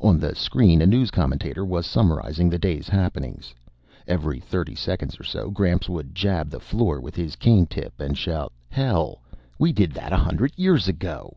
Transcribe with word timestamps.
On 0.00 0.18
the 0.18 0.34
screen, 0.34 0.80
a 0.80 0.86
news 0.86 1.10
commentator 1.10 1.62
was 1.62 1.84
summarizing 1.86 2.48
the 2.48 2.56
day's 2.58 2.88
happenings. 2.88 3.54
Every 4.06 4.40
thirty 4.40 4.74
seconds 4.74 5.20
or 5.20 5.24
so, 5.24 5.50
Gramps 5.50 5.90
would 5.90 6.14
jab 6.14 6.48
the 6.48 6.58
floor 6.58 7.02
with 7.02 7.14
his 7.16 7.36
cane 7.36 7.66
tip 7.66 8.00
and 8.00 8.16
shout, 8.16 8.54
"Hell, 8.70 9.20
we 9.58 9.74
did 9.74 9.92
that 9.92 10.10
a 10.10 10.16
hundred 10.16 10.52
years 10.56 10.88
ago!" 10.88 11.36